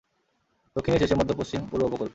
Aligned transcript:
দক্ষিণের 0.75 0.99
শেষে, 0.99 1.15
মধ্য 1.15 1.31
পশ্চিম, 1.33 1.61
পূর্ব 1.71 1.83
উপকূল। 1.85 2.09